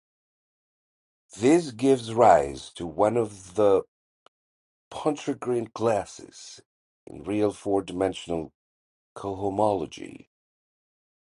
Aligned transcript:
This 1.39 1.69
gives 1.69 2.11
rise 2.15 2.71
to 2.73 2.87
one 2.87 3.17
of 3.17 3.53
the 3.53 3.83
Pontryagin 4.89 5.67
classes, 5.75 6.59
in 7.05 7.21
real 7.23 7.51
four-dimensional 7.51 8.51
cohomology. 9.15 10.29